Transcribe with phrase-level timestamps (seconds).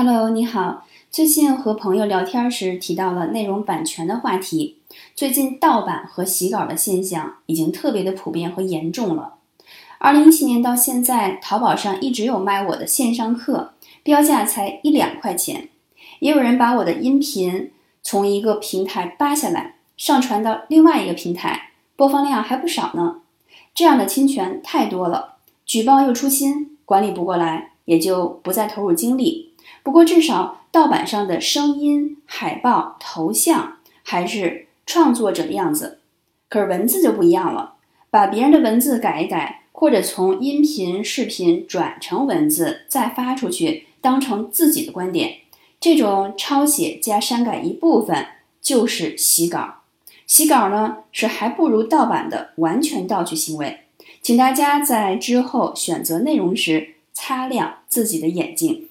[0.00, 0.84] Hello，你好。
[1.10, 4.76] 最近和朋友聊天时提到了内容版权的话题。
[5.16, 9.34] 最近盗版和洗稿的现象已经特别的普遍和严重了。
[9.98, 13.72] 二零一七年到现在，淘宝上一直有卖我的线上课，
[14.04, 15.68] 标价才一两块钱。
[16.20, 23.22] 也有人把我的音频从一个平台扒下来，上传到另外一个平台，播放量还不少呢。
[23.74, 29.47] 这样的侵权太多了，举报又出心，管理不过来，也就不再投入精力。
[29.82, 36.00] 不过，至少盗版上的声音、海报、头像还是创作者的样子，
[36.48, 37.74] 可是文字就不一样了。
[38.10, 45.38] 把别人的文字改一改，或者从音频、视频转成文字再发出去，当成自己的观点，
[45.78, 48.26] 这种抄写加删改一部分
[48.60, 49.82] 就是洗稿。
[50.26, 53.80] 洗稿呢，是还不如盗版的完全盗取行为。
[54.20, 58.87] 请大家在之后选择内容时擦亮自己的眼睛。